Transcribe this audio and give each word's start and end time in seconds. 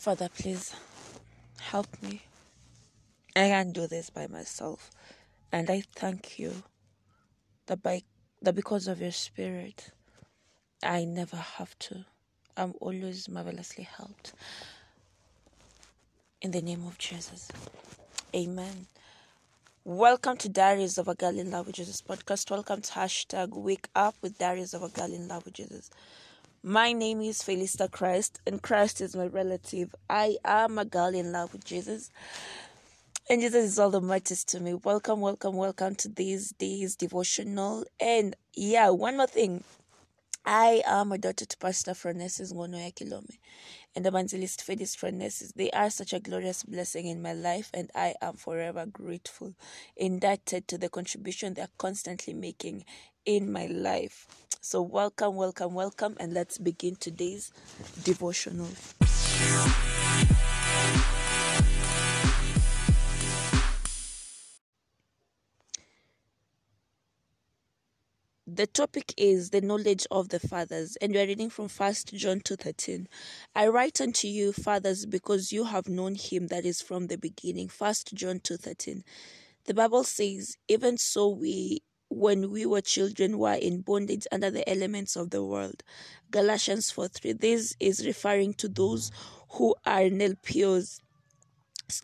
Father, 0.00 0.30
please 0.34 0.74
help 1.60 1.86
me. 2.02 2.22
I 3.36 3.48
can't 3.48 3.74
do 3.74 3.86
this 3.86 4.08
by 4.08 4.28
myself. 4.28 4.90
And 5.52 5.68
I 5.68 5.82
thank 5.94 6.38
you 6.38 6.62
that 7.66 7.82
by 7.82 8.04
that 8.40 8.54
because 8.54 8.88
of 8.88 9.02
your 9.02 9.12
spirit 9.12 9.90
I 10.82 11.04
never 11.04 11.36
have 11.36 11.78
to. 11.80 12.06
I'm 12.56 12.72
always 12.80 13.28
marvelously 13.28 13.84
helped. 13.84 14.32
In 16.40 16.52
the 16.52 16.62
name 16.62 16.86
of 16.86 16.96
Jesus. 16.96 17.48
Amen. 18.34 18.86
Welcome 19.84 20.38
to 20.38 20.48
Diaries 20.48 20.96
of 20.96 21.08
a 21.08 21.14
Girl 21.14 21.38
in 21.38 21.50
Love 21.50 21.66
with 21.66 21.76
Jesus 21.76 22.00
podcast. 22.00 22.50
Welcome 22.50 22.80
to 22.80 22.92
hashtag 22.92 23.50
Wake 23.50 23.88
Up 23.94 24.14
with 24.22 24.38
Diaries 24.38 24.72
of 24.72 24.82
a 24.82 24.88
Girl 24.88 25.12
in 25.12 25.28
Love 25.28 25.44
with 25.44 25.52
Jesus. 25.52 25.90
My 26.62 26.92
name 26.92 27.22
is 27.22 27.38
Felista 27.38 27.90
Christ, 27.90 28.38
and 28.46 28.60
Christ 28.60 29.00
is 29.00 29.16
my 29.16 29.24
relative. 29.24 29.94
I 30.10 30.36
am 30.44 30.78
a 30.78 30.84
girl 30.84 31.14
in 31.14 31.32
love 31.32 31.54
with 31.54 31.64
Jesus, 31.64 32.10
and 33.30 33.40
Jesus 33.40 33.64
is 33.64 33.78
all 33.78 33.88
the 33.88 34.02
matters 34.02 34.44
to 34.44 34.60
me. 34.60 34.74
Welcome, 34.74 35.22
welcome, 35.22 35.56
welcome 35.56 35.94
to 35.94 36.08
this 36.10 36.50
day's 36.50 36.96
devotional. 36.96 37.86
And 37.98 38.36
yeah, 38.52 38.90
one 38.90 39.16
more 39.16 39.26
thing. 39.26 39.64
I 40.44 40.82
am 40.84 41.12
a 41.12 41.16
daughter 41.16 41.46
to 41.46 41.56
Pastor 41.56 41.94
Francis 41.94 42.52
Ngono 42.52 42.94
Kilome 42.94 43.38
and 43.96 44.06
Evangelist 44.06 44.62
Fedis 44.66 44.94
Francis. 44.94 45.52
They 45.56 45.70
are 45.70 45.88
such 45.88 46.12
a 46.12 46.20
glorious 46.20 46.62
blessing 46.64 47.06
in 47.06 47.22
my 47.22 47.32
life, 47.32 47.70
and 47.72 47.90
I 47.94 48.16
am 48.20 48.34
forever 48.34 48.84
grateful, 48.84 49.54
indebted 49.96 50.68
to 50.68 50.76
the 50.76 50.90
contribution 50.90 51.54
they 51.54 51.62
are 51.62 51.68
constantly 51.78 52.34
making 52.34 52.84
in 53.24 53.50
my 53.50 53.64
life. 53.64 54.26
So, 54.62 54.82
welcome, 54.82 55.36
welcome, 55.36 55.72
welcome, 55.72 56.18
and 56.20 56.34
let's 56.34 56.58
begin 56.58 56.94
today's 56.94 57.50
devotional. 58.04 58.68
The 68.46 68.66
topic 68.66 69.14
is 69.16 69.48
the 69.48 69.62
knowledge 69.62 70.06
of 70.10 70.28
the 70.28 70.38
fathers, 70.38 70.96
and 71.00 71.14
we 71.14 71.20
are 71.20 71.26
reading 71.26 71.48
from 71.48 71.68
First 71.68 72.12
John 72.12 72.40
2:13. 72.40 73.06
I 73.54 73.68
write 73.68 73.98
unto 74.02 74.28
you, 74.28 74.52
fathers, 74.52 75.06
because 75.06 75.52
you 75.52 75.64
have 75.64 75.88
known 75.88 76.16
him 76.16 76.48
that 76.48 76.66
is 76.66 76.82
from 76.82 77.06
the 77.06 77.16
beginning. 77.16 77.68
First 77.68 78.12
John 78.12 78.40
2:13. 78.40 79.04
The 79.64 79.72
Bible 79.72 80.04
says, 80.04 80.58
even 80.68 80.98
so 80.98 81.28
we 81.28 81.80
when 82.10 82.50
we 82.50 82.66
were 82.66 82.80
children 82.80 83.38
were 83.38 83.54
in 83.54 83.80
bondage 83.80 84.26
under 84.30 84.50
the 84.50 84.68
elements 84.68 85.16
of 85.16 85.30
the 85.30 85.42
world. 85.42 85.82
Galatians 86.30 86.90
4 86.90 87.08
3. 87.08 87.32
This 87.34 87.76
is 87.80 88.04
referring 88.06 88.54
to 88.54 88.68
those 88.68 89.10
who 89.52 89.74
are 89.86 90.02
nelpios. 90.02 91.00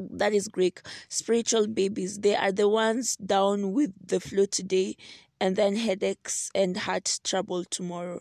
That 0.01 0.33
is 0.33 0.49
Greek, 0.49 0.81
spiritual 1.09 1.67
babies. 1.67 2.19
They 2.21 2.35
are 2.35 2.53
the 2.53 2.69
ones 2.69 3.17
down 3.17 3.73
with 3.73 3.93
the 4.05 4.19
flu 4.21 4.47
today 4.47 4.97
and 5.41 5.55
then 5.55 5.77
headaches 5.77 6.51
and 6.55 6.77
heart 6.77 7.21
trouble 7.23 7.65
tomorrow. 7.65 8.21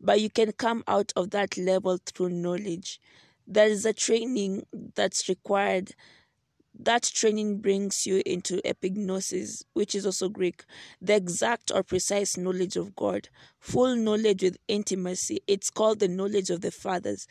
But 0.00 0.20
you 0.20 0.30
can 0.30 0.52
come 0.52 0.84
out 0.86 1.12
of 1.16 1.30
that 1.30 1.56
level 1.56 1.98
through 2.04 2.30
knowledge. 2.30 3.00
There 3.46 3.68
is 3.68 3.86
a 3.86 3.92
training 3.92 4.66
that's 4.94 5.28
required 5.28 5.92
that 6.78 7.02
training 7.02 7.58
brings 7.58 8.06
you 8.06 8.22
into 8.24 8.60
epignosis, 8.64 9.64
which 9.72 9.94
is 9.94 10.06
also 10.06 10.28
Greek, 10.28 10.64
the 11.00 11.16
exact 11.16 11.72
or 11.74 11.82
precise 11.82 12.36
knowledge 12.36 12.76
of 12.76 12.94
God, 12.94 13.28
full 13.58 13.96
knowledge 13.96 14.42
with 14.42 14.58
intimacy. 14.68 15.40
It's 15.46 15.70
called 15.70 15.98
the 15.98 16.08
knowledge 16.08 16.50
of 16.50 16.60
the 16.60 16.70
fathers. 16.70 17.26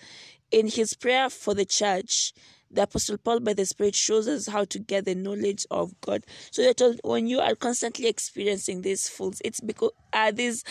In 0.51 0.67
his 0.67 0.93
prayer 0.93 1.29
for 1.29 1.53
the 1.53 1.65
church, 1.65 2.33
the 2.69 2.83
Apostle 2.83 3.17
Paul, 3.17 3.39
by 3.39 3.53
the 3.53 3.65
Spirit, 3.65 3.95
shows 3.95 4.27
us 4.27 4.47
how 4.47 4.65
to 4.65 4.79
get 4.79 5.05
the 5.05 5.15
knowledge 5.15 5.65
of 5.71 5.99
God. 6.01 6.25
So 6.51 6.61
that 6.63 6.99
when 7.03 7.27
you 7.27 7.39
are 7.39 7.55
constantly 7.55 8.07
experiencing 8.07 8.81
these 8.81 9.07
fools, 9.07 9.41
it's 9.45 9.61
because 9.61 9.91
uh, 10.11 10.31
these 10.31 10.63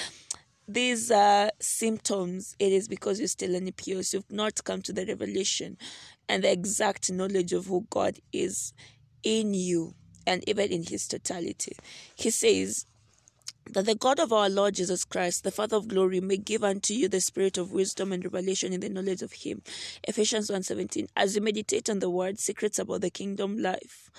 these 0.69 1.11
uh, 1.11 1.51
symptoms, 1.61 2.57
it 2.59 2.73
is 2.73 2.89
because 2.89 3.19
you're 3.19 3.29
still 3.29 3.55
in 3.55 3.71
pious. 3.73 4.13
You've 4.13 4.31
not 4.31 4.65
come 4.65 4.83
to 4.83 4.93
the 4.93 5.07
revelation 5.07 5.77
and 6.29 6.43
the 6.43 6.51
exact 6.51 7.11
knowledge 7.13 7.53
of 7.53 7.67
who 7.67 7.87
God 7.91 8.19
is 8.33 8.73
in 9.23 9.55
you 9.55 9.95
and 10.27 10.43
even 10.49 10.71
in 10.71 10.83
his 10.83 11.07
totality. 11.07 11.77
He 12.17 12.31
says, 12.31 12.87
that 13.71 13.87
the 13.87 13.95
God 13.95 14.21
of 14.21 14.33
our 14.33 14.49
Lord 14.49 14.75
Jesus 14.75 15.05
Christ, 15.05 15.45
the 15.45 15.51
Father 15.51 15.77
of 15.77 15.89
glory, 15.89 16.21
may 16.21 16.37
give 16.37 16.63
unto 16.63 16.95
you 16.95 17.09
the 17.09 17.21
spirit 17.21 17.59
of 17.59 17.73
wisdom 17.73 18.13
and 18.13 18.25
revelation 18.25 18.73
in 18.73 18.81
the 18.81 18.89
knowledge 18.89 19.23
of 19.23 19.33
him. 19.33 19.63
Ephesians 20.07 20.51
1:17. 20.51 21.09
As 21.17 21.35
you 21.35 21.43
meditate 21.43 21.91
on 21.91 21.99
the 21.99 22.11
word, 22.11 22.39
secrets 22.39 22.79
about 22.79 23.01
the 23.01 23.11
kingdom 23.11 23.59
life 23.59 24.11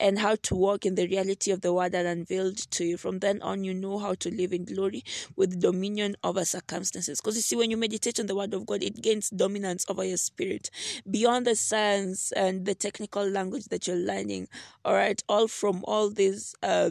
and 0.00 0.18
how 0.18 0.36
to 0.36 0.54
walk 0.54 0.86
in 0.86 0.94
the 0.94 1.06
reality 1.06 1.50
of 1.50 1.60
the 1.60 1.72
word 1.72 1.94
are 1.94 2.06
unveiled 2.06 2.56
to 2.72 2.84
you. 2.84 2.96
From 2.96 3.18
then 3.18 3.40
on, 3.42 3.62
you 3.64 3.74
know 3.74 3.98
how 3.98 4.14
to 4.14 4.30
live 4.30 4.52
in 4.52 4.64
glory 4.64 5.04
with 5.36 5.60
dominion 5.60 6.16
over 6.24 6.44
circumstances. 6.44 7.20
Because 7.20 7.36
you 7.36 7.42
see, 7.42 7.56
when 7.56 7.70
you 7.70 7.76
meditate 7.76 8.18
on 8.18 8.26
the 8.26 8.34
word 8.34 8.54
of 8.54 8.66
God, 8.66 8.82
it 8.82 9.00
gains 9.02 9.30
dominance 9.30 9.84
over 9.88 10.04
your 10.04 10.16
spirit. 10.16 10.70
Beyond 11.08 11.46
the 11.46 11.56
science 11.56 12.32
and 12.32 12.64
the 12.64 12.74
technical 12.74 13.28
language 13.28 13.66
that 13.66 13.86
you're 13.86 13.96
learning, 13.96 14.48
all 14.84 14.94
right, 14.94 15.22
all 15.28 15.46
from 15.46 15.84
all 15.86 16.10
these 16.10 16.54
uh 16.62 16.90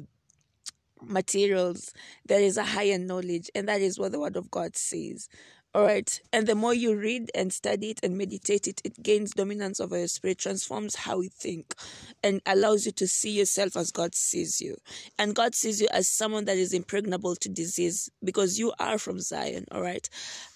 materials, 1.07 1.93
there 2.25 2.41
is 2.41 2.57
a 2.57 2.63
higher 2.63 2.97
knowledge, 2.97 3.49
and 3.55 3.67
that 3.67 3.81
is 3.81 3.99
what 3.99 4.11
the 4.11 4.19
Word 4.19 4.35
of 4.35 4.51
God 4.51 4.75
says. 4.75 5.29
All 5.75 5.83
right. 5.83 6.21
And 6.31 6.45
the 6.45 6.53
more 6.53 6.73
you 6.75 6.95
read 6.95 7.31
and 7.33 7.51
study 7.51 7.89
it 7.89 7.99
and 8.03 8.15
meditate 8.15 8.67
it, 8.67 8.79
it 8.83 9.01
gains 9.01 9.31
dominance 9.31 9.79
over 9.79 9.97
your 9.97 10.07
spirit, 10.07 10.37
transforms 10.37 10.95
how 10.95 11.21
you 11.21 11.29
think, 11.29 11.73
and 12.21 12.41
allows 12.45 12.85
you 12.85 12.91
to 12.91 13.07
see 13.07 13.31
yourself 13.31 13.75
as 13.75 13.89
God 13.91 14.13
sees 14.13 14.61
you. 14.61 14.77
And 15.17 15.33
God 15.33 15.55
sees 15.55 15.81
you 15.81 15.87
as 15.91 16.07
someone 16.07 16.45
that 16.45 16.57
is 16.57 16.73
impregnable 16.73 17.35
to 17.37 17.49
disease 17.49 18.07
because 18.23 18.59
you 18.59 18.71
are 18.79 18.99
from 18.99 19.19
Zion. 19.19 19.65
All 19.71 19.81
right. 19.81 20.07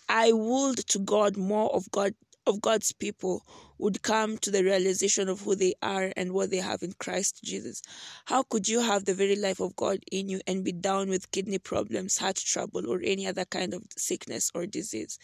I 0.08 0.34
would 0.34 0.78
to 0.90 1.00
God 1.00 1.36
more 1.36 1.74
of 1.74 1.90
God 1.90 2.14
of 2.48 2.62
God's 2.62 2.92
people 2.94 3.44
would 3.78 4.02
come 4.02 4.38
to 4.40 4.50
the 4.50 4.64
realization 4.64 5.30
of 5.30 5.42
who 5.42 5.56
they 5.56 5.74
are 5.82 6.12
and 6.16 6.32
what 6.32 6.50
they 6.50 6.58
have 6.58 6.82
in 6.82 6.94
Christ 6.94 7.44
Jesus. 7.44 7.82
How 8.26 8.44
could 8.44 8.68
you 8.68 8.80
have 8.82 9.06
the 9.06 9.14
very 9.14 9.36
life 9.36 9.60
of 9.60 9.76
God 9.76 10.00
in 10.12 10.30
you 10.30 10.42
and 10.48 10.64
be 10.64 10.72
down 10.72 11.10
with 11.10 11.32
kidney 11.32 11.60
problems, 11.60 12.18
heart 12.18 12.38
trouble, 12.38 12.90
or 12.90 13.00
any 13.04 13.28
other 13.28 13.46
kind 13.46 13.74
of 13.74 13.84
sickness 13.98 14.52
or 14.56 14.66
disease? 14.66 15.20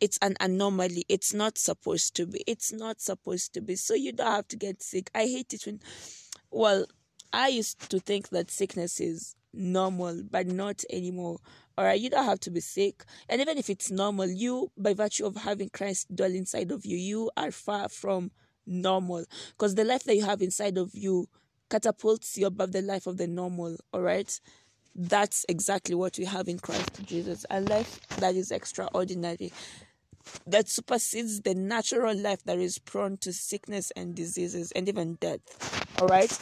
It's 0.00 0.18
an 0.22 0.36
anomaly. 0.40 1.04
It's 1.08 1.34
not 1.34 1.58
supposed 1.58 2.14
to 2.16 2.26
be. 2.26 2.44
It's 2.46 2.72
not 2.72 3.00
supposed 3.00 3.54
to 3.54 3.60
be. 3.60 3.74
So 3.74 3.94
you 3.94 4.12
don't 4.12 4.26
have 4.30 4.48
to 4.48 4.56
get 4.56 4.82
sick. 4.82 5.10
I 5.14 5.22
hate 5.22 5.54
it 5.54 5.66
when, 5.66 5.80
well, 6.50 6.86
I 7.32 7.48
used 7.48 7.90
to 7.90 7.98
think 7.98 8.30
that 8.30 8.50
sickness 8.50 9.00
is 9.00 9.34
normal, 9.52 10.22
but 10.30 10.46
not 10.46 10.82
anymore. 10.90 11.38
All 11.76 11.84
right, 11.84 12.00
you 12.00 12.10
don't 12.10 12.24
have 12.24 12.40
to 12.40 12.50
be 12.50 12.60
sick. 12.60 13.04
And 13.28 13.40
even 13.40 13.58
if 13.58 13.70
it's 13.70 13.90
normal, 13.90 14.28
you, 14.28 14.70
by 14.76 14.94
virtue 14.94 15.26
of 15.26 15.36
having 15.36 15.68
Christ 15.68 16.14
dwell 16.14 16.32
inside 16.32 16.70
of 16.70 16.84
you, 16.86 16.96
you 16.96 17.30
are 17.36 17.50
far 17.50 17.88
from 17.88 18.30
normal. 18.66 19.24
Because 19.50 19.74
the 19.74 19.84
life 19.84 20.04
that 20.04 20.16
you 20.16 20.24
have 20.24 20.42
inside 20.42 20.78
of 20.78 20.90
you 20.94 21.28
catapults 21.70 22.36
you 22.38 22.46
above 22.46 22.72
the 22.72 22.82
life 22.82 23.06
of 23.06 23.18
the 23.18 23.26
normal. 23.26 23.76
All 23.92 24.00
right. 24.00 24.40
That's 24.94 25.44
exactly 25.48 25.94
what 25.94 26.18
we 26.18 26.24
have 26.24 26.48
in 26.48 26.58
Christ 26.58 27.04
Jesus 27.04 27.46
a 27.50 27.60
life 27.60 28.00
that 28.16 28.34
is 28.34 28.50
extraordinary, 28.50 29.52
that 30.46 30.68
supersedes 30.68 31.42
the 31.42 31.54
natural 31.54 32.16
life 32.16 32.42
that 32.44 32.58
is 32.58 32.78
prone 32.78 33.16
to 33.18 33.32
sickness 33.32 33.92
and 33.92 34.16
diseases 34.16 34.72
and 34.72 34.88
even 34.88 35.14
death. 35.20 35.40
All 36.00 36.08
right 36.08 36.36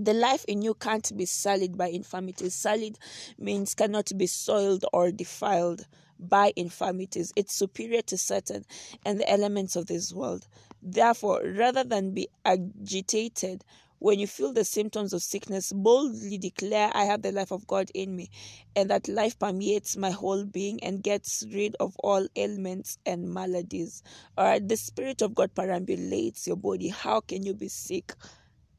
the 0.00 0.14
life 0.14 0.44
in 0.48 0.62
you 0.62 0.72
can't 0.74 1.14
be 1.16 1.26
sullied 1.26 1.76
by 1.76 1.88
infirmities. 1.88 2.54
Sullied 2.54 2.98
means 3.38 3.74
cannot 3.74 4.10
be 4.16 4.26
soiled 4.26 4.84
or 4.94 5.12
defiled 5.12 5.86
by 6.18 6.52
infirmities. 6.56 7.32
It's 7.36 7.54
superior 7.54 8.00
to 8.02 8.16
Satan 8.16 8.64
and 9.04 9.20
the 9.20 9.30
elements 9.30 9.76
of 9.76 9.86
this 9.86 10.12
world. 10.12 10.46
Therefore, 10.82 11.42
rather 11.44 11.84
than 11.84 12.12
be 12.12 12.28
agitated 12.46 13.62
when 13.98 14.18
you 14.18 14.26
feel 14.26 14.54
the 14.54 14.64
symptoms 14.64 15.12
of 15.12 15.22
sickness, 15.22 15.70
boldly 15.74 16.38
declare, 16.38 16.90
I 16.94 17.04
have 17.04 17.20
the 17.20 17.32
life 17.32 17.50
of 17.50 17.66
God 17.66 17.90
in 17.92 18.16
me, 18.16 18.30
and 18.74 18.88
that 18.88 19.08
life 19.08 19.38
permeates 19.38 19.94
my 19.98 20.10
whole 20.10 20.46
being 20.46 20.82
and 20.82 21.02
gets 21.02 21.44
rid 21.52 21.76
of 21.78 21.94
all 21.98 22.26
ailments 22.34 22.96
and 23.04 23.28
maladies. 23.28 24.02
All 24.38 24.46
right, 24.46 24.66
the 24.66 24.78
Spirit 24.78 25.20
of 25.20 25.34
God 25.34 25.54
perambulates 25.54 26.46
your 26.46 26.56
body. 26.56 26.88
How 26.88 27.20
can 27.20 27.44
you 27.44 27.52
be 27.52 27.68
sick? 27.68 28.14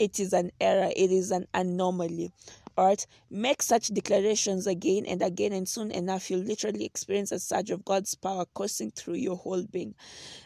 It 0.02 0.20
is 0.20 0.34
an 0.34 0.52
error, 0.60 0.90
it 0.96 1.12
is 1.12 1.30
an 1.30 1.46
anomaly. 1.54 2.32
All 2.76 2.88
right, 2.88 3.06
make 3.30 3.62
such 3.62 3.94
declarations 3.94 4.66
again 4.66 5.06
and 5.06 5.22
again, 5.22 5.54
and 5.54 5.70
soon 5.70 5.92
enough, 5.92 6.32
you'll 6.32 6.40
literally 6.40 6.86
experience 6.86 7.32
a 7.32 7.40
surge 7.40 7.70
of 7.70 7.86
God's 7.86 8.16
power 8.16 8.46
coursing 8.56 8.90
through 8.90 9.16
your 9.16 9.36
whole 9.36 9.64
being. 9.64 9.94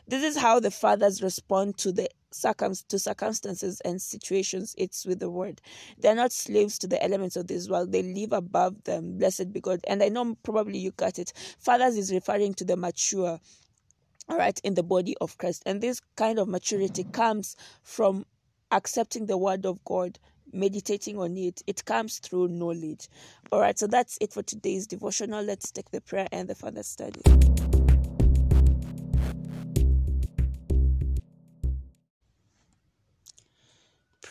This 0.10 0.24
is 0.24 0.36
how 0.36 0.60
the 0.60 0.72
fathers 0.72 1.24
respond 1.24 1.78
to 1.78 1.94
the 1.94 2.10
circum 2.31 2.74
to 2.90 3.00
circumstances 3.00 3.80
and 3.86 4.02
situations. 4.02 4.75
It's 4.78 5.06
with 5.06 5.19
the 5.19 5.30
word. 5.30 5.62
They're 6.00 6.16
not 6.16 6.34
slaves 6.34 6.78
to 6.80 6.88
the 6.88 7.02
elements 7.02 7.38
of 7.38 7.48
this 7.48 7.69
world. 7.69 7.94
They 7.94 8.04
live 8.04 8.34
above 8.34 8.84
them. 8.84 9.18
Blessed 9.18 9.54
be 9.54 9.62
God. 9.62 9.80
And 9.88 10.04
I 10.04 10.10
know 10.10 10.36
probably 10.44 10.80
you 10.80 10.92
got 10.92 11.18
it. 11.18 11.31
Fathers 11.60 11.96
is 11.96 12.12
referring 12.12 12.56
to 12.56 12.66
the 12.66 12.75
mature 12.75 13.40
all 14.28 14.38
right 14.38 14.60
in 14.63 14.74
the 14.74 14.81
body 14.81 15.16
of 15.22 15.38
christ 15.38 15.62
and 15.68 15.81
this 15.81 16.02
kind 16.16 16.40
of 16.40 16.48
maturity 16.48 17.04
comes 17.04 17.56
from 17.84 18.25
accepting 18.75 19.25
the 19.25 19.38
word 19.38 19.66
of 19.66 19.83
god 19.86 20.19
meditating 20.51 21.18
on 21.18 21.36
it 21.38 21.62
it 21.66 21.83
comes 21.86 22.19
through 22.19 22.48
knowledge. 22.48 23.07
All 23.51 23.60
right 23.60 23.77
so 23.77 23.88
that's 23.88 24.18
it 24.22 24.33
for 24.33 24.44
today's 24.44 24.86
devotional. 24.86 25.44
Let's 25.44 25.72
take 25.72 25.92
the 25.92 26.01
prayer 26.01 26.27
and 26.31 26.48
the 26.48 26.56
further 26.56 26.83
study 26.83 27.22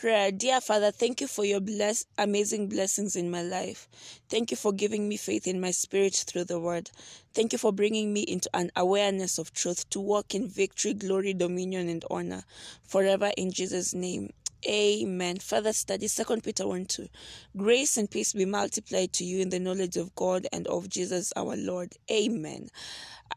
prayer. 0.05 0.31
Dear 0.31 0.61
Father, 0.61 0.91
thank 0.91 1.23
you 1.23 1.27
for 1.27 1.47
your 1.47 1.61
bless, 1.61 2.05
amazing 2.19 2.69
blessings 2.69 3.17
in 3.17 3.31
my 3.31 3.41
life. 3.41 3.89
Thank 4.29 4.51
you 4.51 4.57
for 4.59 4.71
giving 4.71 5.09
me 5.09 5.17
faith 5.17 5.47
in 5.47 5.63
my 5.63 5.71
spirit 5.71 6.13
through 6.15 6.45
the 6.45 6.61
word. 6.61 6.91
Thank 7.33 7.53
you 7.53 7.59
for 7.59 7.73
bringing 7.73 8.13
me 8.13 8.21
into 8.21 8.51
an 8.53 8.71
awareness 8.77 9.39
of 9.39 9.55
truth 9.55 9.89
to 9.89 10.01
walk 10.01 10.35
in 10.35 10.47
victory, 10.47 10.93
glory, 10.93 11.33
dominion, 11.33 11.89
and 11.89 12.05
honor 12.11 12.45
forever 12.83 13.31
in 13.39 13.51
Jesus' 13.51 13.95
name. 13.95 14.35
Amen. 14.67 15.37
Further 15.39 15.73
study 15.73 16.09
2 16.09 16.41
Peter 16.43 16.67
1 16.67 16.87
2. 16.87 17.09
Grace 17.57 17.97
and 17.97 18.11
peace 18.11 18.33
be 18.33 18.47
multiplied 18.47 19.13
to 19.13 19.25
you 19.25 19.41
in 19.41 19.51
the 19.51 19.59
knowledge 19.59 19.97
of 19.97 20.15
God 20.15 20.47
and 20.53 20.67
of 20.69 20.89
Jesus 20.89 21.33
our 21.37 21.57
Lord. 21.57 21.93
Amen. 22.11 22.69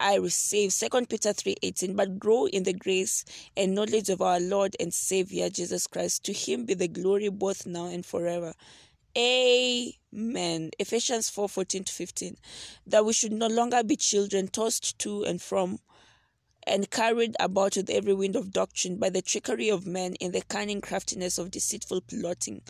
I 0.00 0.16
receive 0.16 0.72
2 0.72 1.06
Peter 1.06 1.32
3:18 1.32 1.96
but 1.96 2.18
grow 2.18 2.46
in 2.46 2.62
the 2.62 2.72
grace 2.72 3.24
and 3.56 3.74
knowledge 3.74 4.08
of 4.08 4.22
our 4.22 4.40
Lord 4.40 4.76
and 4.80 4.92
Savior 4.92 5.50
Jesus 5.50 5.86
Christ 5.86 6.24
to 6.24 6.32
him 6.32 6.64
be 6.64 6.74
the 6.74 6.88
glory 6.88 7.28
both 7.28 7.66
now 7.66 7.86
and 7.86 8.06
forever 8.06 8.54
Amen. 9.16 10.70
Ephesians 10.78 11.28
4 11.28 11.48
14 11.48 11.84
to 11.84 11.92
15. 11.92 12.36
That 12.86 13.04
we 13.04 13.12
should 13.12 13.32
no 13.32 13.48
longer 13.48 13.82
be 13.82 13.96
children 13.96 14.46
tossed 14.46 14.98
to 15.00 15.24
and 15.24 15.42
from 15.42 15.78
and 16.68 16.90
carried 16.90 17.36
about 17.40 17.76
with 17.76 17.90
every 17.90 18.14
wind 18.14 18.36
of 18.36 18.52
doctrine 18.52 18.98
by 18.98 19.10
the 19.10 19.22
trickery 19.22 19.68
of 19.68 19.86
men 19.86 20.14
in 20.16 20.32
the 20.32 20.42
cunning 20.42 20.80
craftiness 20.80 21.38
of 21.38 21.50
deceitful 21.50 22.02
plotting. 22.02 22.62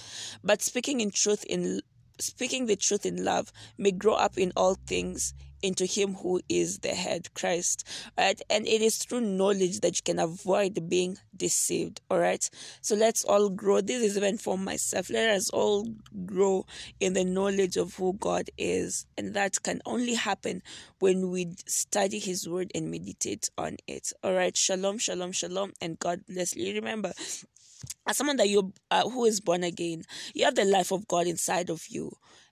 But 0.42 0.62
speaking 0.62 1.00
in 1.00 1.10
truth 1.10 1.44
in 1.44 1.82
speaking 2.20 2.66
the 2.66 2.76
truth 2.76 3.06
in 3.06 3.24
love 3.24 3.52
may 3.76 3.92
grow 3.92 4.14
up 4.14 4.38
in 4.38 4.52
all 4.56 4.74
things 4.86 5.34
into 5.62 5.86
him 5.86 6.14
who 6.14 6.40
is 6.48 6.78
the 6.80 6.94
head 6.94 7.32
christ 7.34 7.86
right 8.16 8.40
and 8.50 8.66
it 8.66 8.82
is 8.82 8.96
through 8.98 9.20
knowledge 9.20 9.80
that 9.80 9.96
you 9.96 10.02
can 10.04 10.18
avoid 10.18 10.88
being 10.88 11.16
deceived 11.36 12.00
all 12.10 12.18
right 12.18 12.50
so 12.80 12.94
let's 12.94 13.24
all 13.24 13.48
grow. 13.50 13.80
This 13.80 14.02
is 14.02 14.16
even 14.16 14.38
for 14.38 14.56
myself. 14.56 15.10
Let 15.10 15.30
us 15.30 15.50
all 15.50 15.86
grow 16.26 16.66
in 17.00 17.12
the 17.12 17.24
knowledge 17.24 17.76
of 17.76 17.94
who 17.94 18.14
god 18.14 18.50
is. 18.56 19.06
And 19.16 19.34
that 19.34 19.62
can 19.62 19.80
only 19.84 20.14
happen 20.14 20.62
when 20.98 21.30
we 21.30 21.54
study 21.66 22.18
his 22.18 22.48
word 22.48 22.70
and 22.74 22.90
meditate 22.90 23.50
on 23.56 23.76
it 23.86 24.12
all 24.22 24.32
right 24.32 24.56
shalom 24.56 24.98
shalom 24.98 25.32
shalom 25.32 25.72
and 25.80 25.98
god 25.98 26.20
bless 26.28 26.56
you. 26.56 26.74
Remember 26.74 27.12
as 28.06 28.16
someone 28.16 28.36
that 28.36 28.48
you 28.48 28.72
uh, 28.90 29.08
who 29.08 29.24
is 29.24 29.40
born 29.40 29.62
again 29.62 30.02
you 30.34 30.44
have 30.44 30.54
the 30.54 30.64
life 30.64 30.90
of 30.90 31.06
god 31.06 31.26
inside 31.26 31.70
of 31.70 31.86
you 31.88 32.10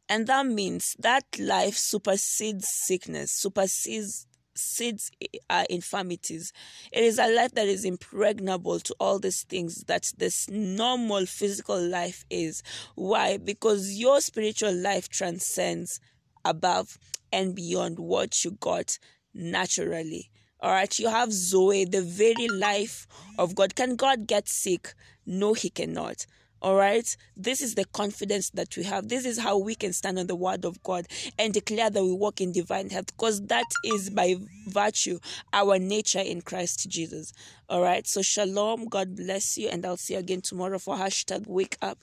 and 0.09 0.27
that 0.27 0.47
means 0.47 0.95
that 0.99 1.25
life 1.39 1.77
supersedes 1.77 2.67
sickness, 2.69 3.33
supersedes 3.33 4.27
seeds 4.59 5.11
uh, 5.51 5.65
infirmities. 5.69 6.53
It 6.93 7.05
is 7.05 7.19
a 7.19 7.29
life 7.29 7.53
that 7.53 7.67
is 7.69 7.85
impregnable 7.85 8.81
to 8.81 8.95
all 8.99 9.19
these 9.19 9.45
things 9.45 9.85
that 9.87 10.11
this 10.17 10.49
normal 10.49 11.27
physical 11.27 11.81
life 11.81 12.25
is. 12.31 12.63
Why? 12.95 13.37
Because 13.37 13.99
your 13.99 14.21
spiritual 14.21 14.75
life 14.75 15.09
transcends 15.09 16.01
above 16.45 16.99
and 17.33 17.55
beyond 17.55 17.99
what 17.99 18.45
you 18.45 18.53
got 18.53 18.99
naturally. 19.35 20.31
All 20.61 20.71
right, 20.71 20.99
you 20.99 21.09
have 21.09 21.33
Zoe, 21.33 21.85
the 21.85 22.01
very 22.01 22.49
life 22.49 23.07
of 23.39 23.55
God. 23.55 23.75
Can 23.75 23.97
God 23.97 24.27
get 24.27 24.49
sick? 24.49 24.95
No, 25.27 25.53
he 25.53 25.69
cannot. 25.69 26.25
All 26.67 26.75
right. 26.75 27.17
This 27.37 27.61
is 27.61 27.77
the 27.77 27.85
confidence 27.85 28.51
that 28.51 28.77
we 28.77 28.83
have. 28.83 29.07
This 29.07 29.25
is 29.25 29.39
how 29.39 29.57
we 29.57 29.77
can 29.77 29.93
stand 29.93 30.19
on 30.19 30.27
the 30.27 30.35
word 30.35 30.65
of 30.65 30.83
God 30.83 31.07
and 31.39 31.55
declare 31.55 31.91
that 31.91 32.03
we 32.03 32.13
walk 32.13 32.41
in 32.41 32.51
divine 32.51 32.91
health 32.91 33.07
because 33.07 33.41
that 33.43 33.67
is 33.85 34.11
by 34.11 34.35
virtue 34.67 35.21
our 35.53 35.79
nature 35.79 36.19
in 36.19 36.43
Christ 36.43 36.89
Jesus. 36.91 37.33
All 37.69 37.83
right. 37.83 38.05
So, 38.05 38.21
shalom. 38.21 38.87
God 38.87 39.15
bless 39.15 39.57
you. 39.57 39.69
And 39.69 39.87
I'll 39.87 39.97
see 39.97 40.15
you 40.15 40.19
again 40.19 40.41
tomorrow 40.41 40.81
for 40.81 40.97
hashtag 40.97 41.47
wake 41.47 41.79
up 41.83 41.99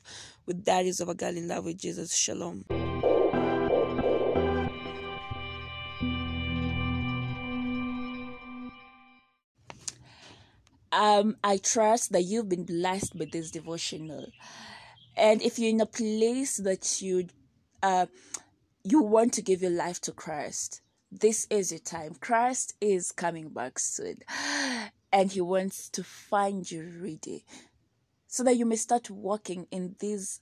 with 0.46 0.64
Diaries 0.64 1.02
of 1.02 1.10
a 1.10 1.14
Girl 1.14 1.36
in 1.36 1.50
Love 1.50 1.66
with 1.66 1.78
Jesus. 1.78 2.16
Shalom. 2.16 2.64
Um, 10.94 11.38
I 11.44 11.58
trust 11.58 12.12
that 12.12 12.22
you've 12.22 12.50
been 12.50 12.66
blessed 12.66 13.16
with 13.16 13.32
this 13.32 13.50
devotional. 13.50 14.28
And 15.18 15.42
if 15.42 15.58
you're 15.58 15.72
in 15.72 15.82
a 15.82 15.88
place 15.88 16.58
that 16.58 17.02
you 17.02 17.28
uh, 17.82 18.06
you 18.84 19.02
want 19.02 19.34
to 19.34 19.42
give 19.42 19.62
your 19.62 19.72
life 19.72 20.00
to 20.02 20.12
Christ, 20.12 20.82
this 21.12 21.48
is 21.50 21.72
your 21.72 21.80
time. 21.80 22.16
Christ 22.20 22.76
is 22.80 23.12
coming 23.12 23.50
back 23.50 23.80
soon. 23.80 24.18
And 25.12 25.32
he 25.32 25.42
wants 25.42 25.90
to 25.90 26.04
find 26.04 26.70
you 26.72 26.92
ready 27.00 27.46
so 28.26 28.44
that 28.46 28.58
you 28.58 28.66
may 28.66 28.78
start 28.78 29.12
walking 29.12 29.68
in 29.70 29.96
this 30.00 30.40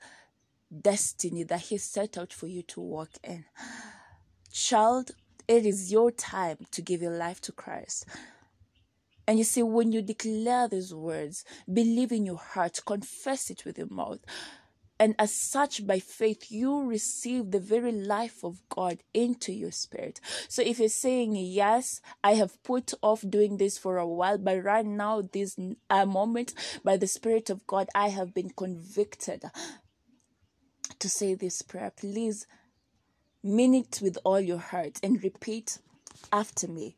destiny 0.71 1.43
that 1.43 1.59
he 1.59 1.77
set 1.77 2.17
out 2.17 2.31
for 2.31 2.47
you 2.47 2.61
to 2.63 2.79
walk 2.79 3.09
in. 3.21 3.43
Child, 4.49 5.11
it 5.45 5.65
is 5.65 5.91
your 5.91 6.09
time 6.09 6.59
to 6.71 6.81
give 6.81 7.01
your 7.01 7.17
life 7.17 7.41
to 7.41 7.51
Christ. 7.51 8.05
And 9.31 9.37
you 9.37 9.45
see, 9.45 9.63
when 9.63 9.93
you 9.93 10.01
declare 10.01 10.67
these 10.67 10.93
words, 10.93 11.45
believe 11.71 12.11
in 12.11 12.25
your 12.25 12.35
heart, 12.35 12.81
confess 12.85 13.49
it 13.49 13.63
with 13.63 13.77
your 13.77 13.87
mouth, 13.89 14.19
and 14.99 15.15
as 15.17 15.33
such, 15.33 15.87
by 15.87 15.99
faith, 15.99 16.51
you 16.51 16.83
receive 16.83 17.49
the 17.51 17.61
very 17.61 17.93
life 17.93 18.43
of 18.43 18.59
God 18.67 18.97
into 19.13 19.53
your 19.53 19.71
spirit. 19.71 20.19
So 20.49 20.61
if 20.61 20.79
you're 20.79 20.89
saying, 20.89 21.37
Yes, 21.37 22.01
I 22.21 22.33
have 22.33 22.61
put 22.63 22.93
off 23.01 23.23
doing 23.25 23.55
this 23.55 23.77
for 23.77 23.97
a 23.97 24.05
while, 24.05 24.37
but 24.37 24.65
right 24.65 24.85
now, 24.85 25.21
this 25.21 25.57
uh, 25.89 26.05
moment, 26.05 26.53
by 26.83 26.97
the 26.97 27.07
Spirit 27.07 27.49
of 27.49 27.65
God, 27.65 27.87
I 27.95 28.09
have 28.09 28.33
been 28.33 28.49
convicted 28.49 29.45
to 30.99 31.09
say 31.09 31.35
this 31.35 31.61
prayer. 31.61 31.93
Please 31.95 32.47
mean 33.41 33.75
it 33.75 34.01
with 34.03 34.17
all 34.25 34.41
your 34.41 34.59
heart 34.59 34.99
and 35.01 35.23
repeat 35.23 35.77
after 36.33 36.67
me. 36.67 36.97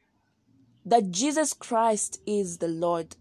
that 0.85 1.11
Jesus 1.11 1.53
Christ 1.53 2.19
is 2.25 2.57
the 2.57 2.67
Lord 2.67 3.15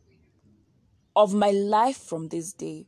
of 1.15 1.35
my 1.35 1.51
life 1.51 1.97
from 1.97 2.29
this 2.29 2.53
day. 2.53 2.87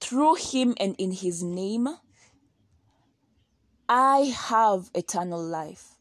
Through 0.00 0.36
him 0.36 0.74
and 0.78 0.96
in 0.96 1.12
his 1.12 1.42
name, 1.42 1.88
I 3.88 4.34
have 4.34 4.90
eternal 4.94 5.42
life. 5.42 5.96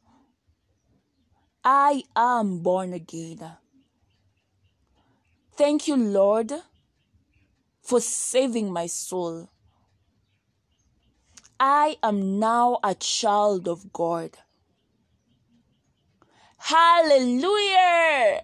I 1.63 2.03
am 2.15 2.59
born 2.59 2.93
again. 2.93 3.57
Thank 5.55 5.88
you, 5.88 5.95
Lord, 5.95 6.53
for 7.81 8.00
saving 8.00 8.71
my 8.71 8.88
soul. 8.88 9.50
I 11.59 11.97
am 12.01 12.39
now 12.39 12.79
a 12.83 12.95
child 12.95 13.67
of 13.67 13.93
God. 13.93 14.38
Hallelujah! 16.63 18.44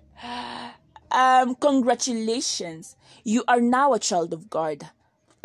Um, 1.11 1.53
congratulations. 1.55 2.95
You 3.23 3.43
are 3.47 3.61
now 3.61 3.93
a 3.93 3.99
child 3.99 4.33
of 4.33 4.49
God. 4.49 4.89